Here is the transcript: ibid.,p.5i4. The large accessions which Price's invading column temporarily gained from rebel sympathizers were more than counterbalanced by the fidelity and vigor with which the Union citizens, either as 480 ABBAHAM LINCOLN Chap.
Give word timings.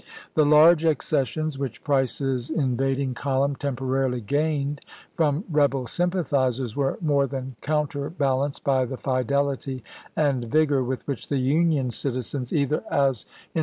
ibid.,p.5i4. 0.01 0.33
The 0.33 0.45
large 0.45 0.83
accessions 0.83 1.59
which 1.59 1.83
Price's 1.83 2.49
invading 2.49 3.13
column 3.13 3.55
temporarily 3.55 4.19
gained 4.19 4.81
from 5.13 5.43
rebel 5.47 5.85
sympathizers 5.85 6.75
were 6.75 6.97
more 7.01 7.27
than 7.27 7.55
counterbalanced 7.61 8.63
by 8.63 8.85
the 8.85 8.97
fidelity 8.97 9.83
and 10.15 10.45
vigor 10.45 10.83
with 10.83 11.05
which 11.07 11.27
the 11.27 11.37
Union 11.37 11.91
citizens, 11.91 12.51
either 12.51 12.77
as 12.77 12.81
480 12.81 12.83
ABBAHAM 12.83 13.29
LINCOLN 13.29 13.53
Chap. 13.53 13.59